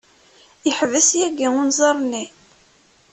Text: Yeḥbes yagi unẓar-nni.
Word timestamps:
Yeḥbes 0.67 1.09
yagi 1.19 1.47
unẓar-nni. 1.61 2.25